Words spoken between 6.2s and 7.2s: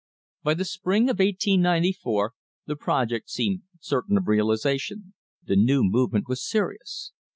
was serious.